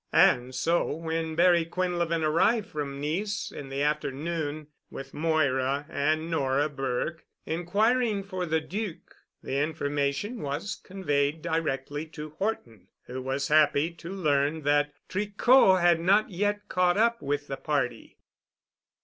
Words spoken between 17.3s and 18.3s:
the party.